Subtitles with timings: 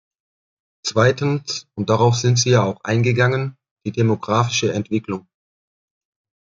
[0.81, 3.55] Zweitens, und darauf sind Sie ja auch eingegangen,
[3.85, 5.27] die demographische Entwicklung.